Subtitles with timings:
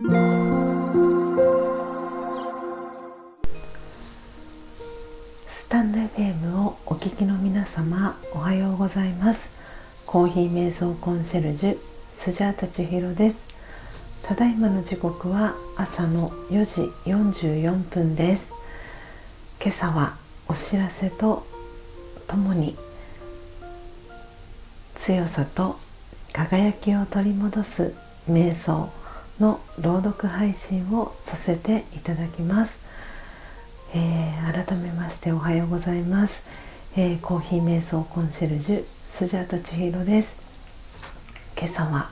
[0.00, 0.04] ス
[5.68, 9.66] タンド FM をお聞きの皆様おはようございます。
[10.06, 11.78] コーヒー瞑想コンシェルジュ
[12.12, 13.48] スジャータ千尋です。
[14.22, 18.54] ただいまの時刻は朝の4時44分です。
[19.60, 21.44] 今朝はお知らせと
[22.28, 22.76] ともに
[24.94, 25.74] 強さと
[26.32, 27.96] 輝きを取り戻す
[28.30, 28.92] 瞑想
[29.40, 32.80] の朗読配信をさせていただきます、
[33.94, 36.42] えー、改めましておはようございます、
[36.96, 40.48] えー、コーヒー瞑想コンシェルジュスジャータ千尋です。
[41.58, 42.08] 今朝は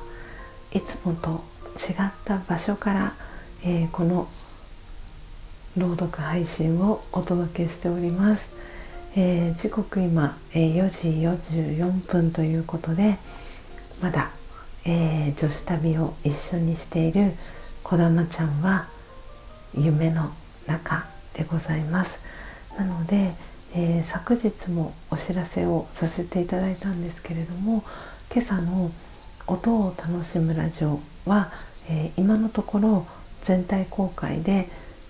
[0.72, 1.44] いつもと
[1.76, 3.12] 違った場所から、
[3.64, 4.26] えー、この
[5.76, 8.56] 朗読配信をお届けしております、
[9.14, 13.18] えー、時刻今、えー、4時44分ということで
[14.02, 14.32] まだ、
[14.88, 17.32] えー、女子旅を一緒にしている
[17.82, 18.86] こだまちゃんは
[19.74, 20.30] 夢の
[20.66, 22.20] 中でございます。
[22.78, 23.32] なので、
[23.74, 27.82] えー、昨日もお知らせをさせていただいたんですけれども
[28.32, 28.90] 今朝の
[29.46, 31.50] 音を楽しむラジオは、
[31.88, 33.06] えー、今のところ
[33.42, 34.68] 全体公開で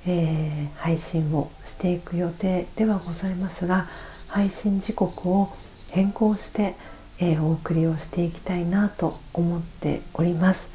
[0.09, 3.87] えー、配信をしていく予定ではございますが
[4.29, 5.49] 配信時刻を
[5.91, 6.75] 変更して、
[7.19, 10.71] えー、お送りをしていきたいなと思っております。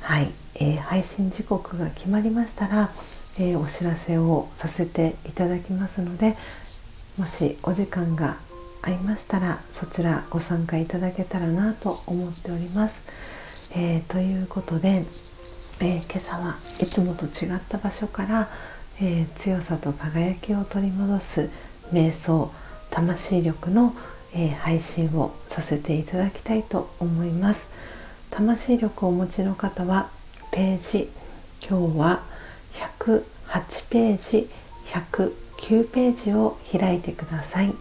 [0.00, 2.90] はい、えー、配信時刻が決まりましたら、
[3.38, 6.36] えお知らせをさせていただきますので
[7.16, 8.36] もしお時間が
[8.82, 13.02] 合いましたらそちらご参加いただけたらなと思っております。
[13.74, 15.06] えということで
[15.84, 18.48] え、今朝はいつもと違った場所から、
[19.00, 21.50] え、強さと輝きを取り戻す
[21.92, 22.52] 瞑想
[22.90, 23.92] 魂力の、
[24.34, 27.70] えー、配信をさせていただきたいと思います。
[28.30, 30.10] 魂力をお持ちの方は
[30.50, 31.10] ページ
[31.68, 32.22] 今日は
[32.74, 34.48] 108ページ
[34.86, 37.74] 109ページを開いてください。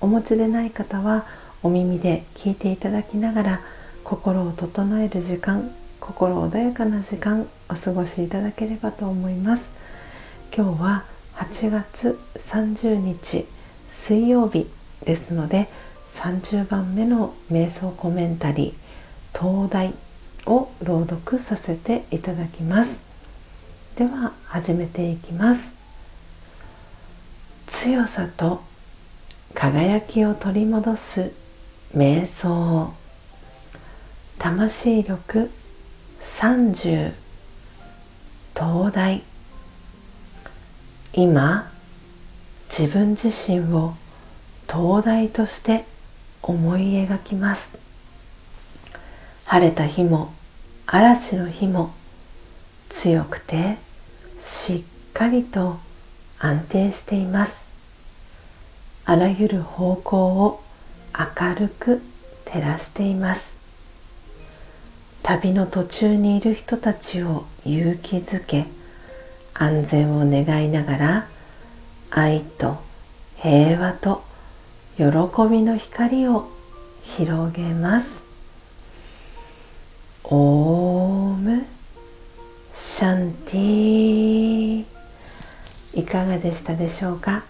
[0.00, 1.26] お持ちでない方は
[1.62, 3.60] お耳で聞いていただきながら
[4.02, 5.70] 心を整える時間
[6.00, 9.72] 心穏やかな時間お過ごしいただければと思います。
[10.54, 11.04] 今日は
[11.36, 13.46] 8月30日
[13.88, 14.83] 水曜日。
[15.04, 15.68] ですので
[16.12, 19.94] 30番目の瞑想コメンタリー東大
[20.46, 23.02] を朗読させていただきます。
[23.96, 25.72] では始めていきます。
[27.66, 28.62] 強さと
[29.54, 31.32] 輝きを取り戻す
[31.94, 32.92] 瞑想。
[34.38, 35.50] 魂力
[36.20, 37.12] 30
[38.54, 39.22] 東大
[41.12, 41.70] 今
[42.68, 43.94] 自分自身を
[44.74, 45.84] 東大として
[46.42, 47.78] 思い描きます。
[49.46, 50.34] 晴れた日も
[50.84, 51.94] 嵐の日も
[52.88, 53.76] 強くて
[54.40, 55.78] しっかりと
[56.40, 57.70] 安定しています。
[59.04, 60.60] あらゆる方向を
[61.16, 62.02] 明るく
[62.44, 63.58] 照らしています。
[65.22, 68.66] 旅の途中にいる人たちを勇気づけ
[69.54, 71.26] 安全を願いながら
[72.10, 72.78] 愛と
[73.36, 74.33] 平和と
[74.96, 75.04] 喜
[75.50, 76.48] びの光を
[77.02, 78.24] 広げます。
[80.22, 81.66] オーム。
[82.72, 84.84] シャンティ
[85.94, 87.42] いかがでしたでしょうか？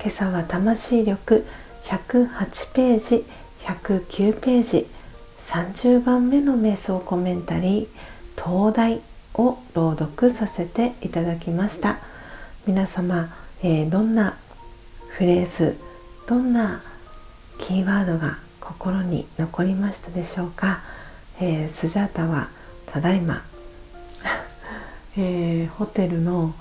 [0.00, 1.46] 今朝は魂力。
[1.84, 3.24] 108ページ。
[3.60, 4.88] 109ページ。
[5.38, 7.86] 30番目の瞑想コメンタリー
[8.34, 9.00] 「東大」
[9.34, 11.98] を朗読させていただきました。
[12.66, 13.32] 皆様、
[13.62, 14.36] えー、どんな
[15.10, 15.76] フレーズ
[16.28, 16.82] どんな
[17.56, 20.80] キーワードが心に残りましたでしょうか、
[21.40, 22.50] えー、スジャータは
[22.84, 23.42] ただいま、
[25.16, 26.54] えー、ホテルの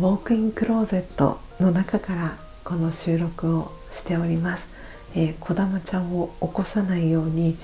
[0.00, 4.68] ウォークインクローゼットの中からこの収録をしております。
[5.14, 7.56] えー、子玉ちゃんを起こさないように、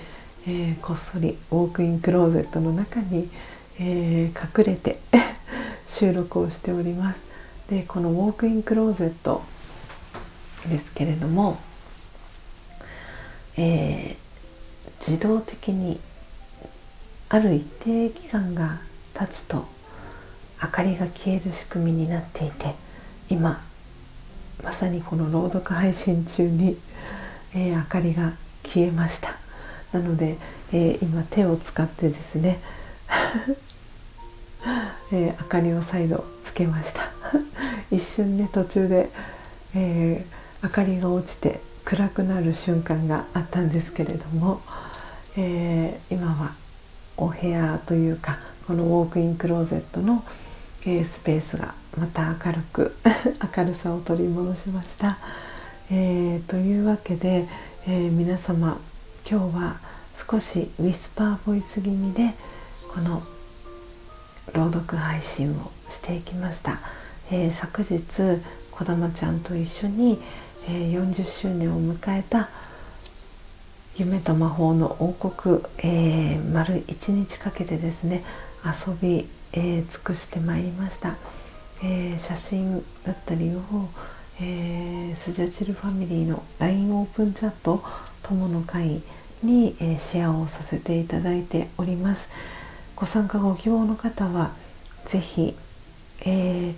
[0.47, 3.29] えー、こっそりウォークインクローゼットの中に、
[3.81, 5.01] えー、隠れて
[5.85, 7.23] 収録をしております。
[7.69, 9.43] でこのウォークインクローゼット
[10.69, 11.59] ですけれども、
[13.57, 16.01] えー、自動的に
[17.29, 18.81] ある一定期間が
[19.15, 19.67] 経つと
[20.63, 22.75] 明かりが消える仕組みになっていて
[23.29, 23.61] 今
[24.63, 26.79] まさにこの朗読配信中に
[27.55, 28.33] えー、明かりが
[28.65, 29.37] 消えました。
[29.93, 30.39] なので、
[30.73, 32.61] えー、今手を使ってですね、
[35.13, 37.11] えー、明かりを再度つけました。
[37.91, 39.11] 一瞬ね途中で、
[39.75, 40.25] え
[40.63, 44.63] 明かりが落ちて暗くなる瞬間があったんですけれども、
[45.37, 46.53] え今は
[47.17, 50.25] お部屋というかこのウォークインクローゼットの、
[50.83, 52.95] えー、スペースがまた明るく
[53.57, 55.19] 明るさを取り戻しました。
[55.91, 57.47] えー、というわけで、
[57.87, 58.79] え皆様
[59.29, 59.77] 今日は
[60.31, 62.35] 少しウィスパーボイス気味で
[62.95, 63.21] この
[64.55, 66.79] 朗読配信をしていきました、
[67.31, 68.01] え、昨日
[68.73, 70.19] こだまちゃんと一緒に、
[70.69, 72.49] えー、40周年を迎えた
[73.97, 78.25] 夢と魔法の王国、えー、丸1日かけてですね
[78.65, 81.17] 遊び、えー、尽くしてまいりました、
[81.85, 83.61] えー、写真だったりを、
[84.41, 87.85] えー、スジャチルファミリーの LINE オープンチャット
[88.23, 89.03] 友の会
[89.43, 92.31] に、えシェアをさせていただいております。
[92.95, 94.53] ご参加ご希望の方は
[95.05, 95.57] 是非、
[96.25, 96.75] え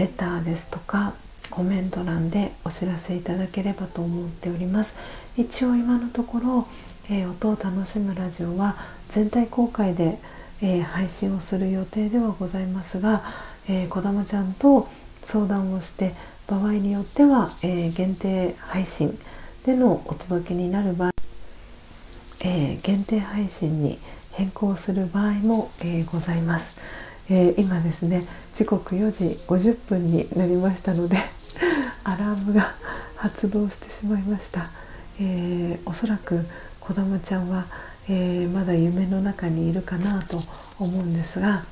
[0.00, 1.12] レターですとか
[1.50, 4.94] コメント欄でお知らせいただければと思っております
[5.36, 6.66] 一応今のところ、
[7.10, 8.76] えー、音を楽しむラジオは
[9.10, 10.18] 全体公開で、
[10.62, 13.22] えー、配信をする予定ではございますが、
[13.68, 14.88] えー、こだまちゃんと
[15.22, 16.12] 相談をして
[16.48, 19.16] 場合によっては、え限定配信
[19.64, 21.10] でのお届けになる場合、
[22.42, 23.98] え限定配信に
[24.32, 26.80] 変更する場合も、えございます。
[27.32, 28.22] えー、今ですね
[28.52, 31.16] 時刻4時50分になりましたので
[32.02, 32.66] アラームが
[33.14, 34.68] 発動してしまいました、
[35.20, 36.44] えー、おそらく
[36.80, 37.66] 子供ちゃんは、
[38.08, 40.40] えー、まだ夢の中にいるかなと
[40.80, 41.62] 思うんですが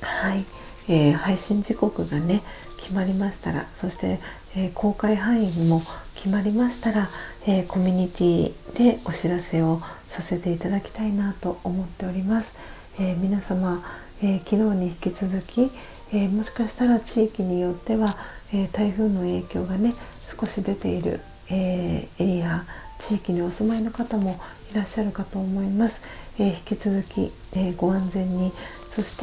[0.00, 0.44] はい、
[0.88, 2.42] えー、配信時刻がね
[2.80, 4.20] 決まりましたらそして、
[4.54, 5.80] え公開範囲も
[6.16, 7.08] 決まりましたら、
[7.46, 12.58] えコミュニティでお知らせをさせていただきたいなと思っております、
[13.00, 13.82] え皆様
[14.24, 15.70] えー、昨日に引き続き、
[16.10, 18.06] えー、もしかしたら地域によっては、
[18.54, 19.92] えー、台風の影響がね
[20.40, 22.64] 少し出ている、えエリア
[22.98, 24.40] 地域にお住まいの方も
[24.72, 26.00] いらっしゃるかと思います、
[26.38, 28.50] え引き続き、えご安全に。
[28.88, 29.20] そし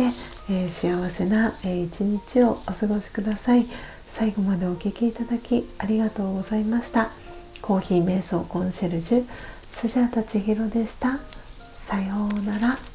[0.48, 3.66] て、え幸せな、え一日をお過ごしください。
[4.08, 7.10] 最後までお聴きいただきありがとうございました。
[7.62, 9.26] コーヒー瞑想コンシェルジュ
[9.72, 11.18] スジャータ千尋でした。
[11.18, 12.91] さようなら。